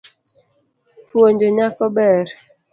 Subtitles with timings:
[1.09, 2.25] Puonjo nyako ber.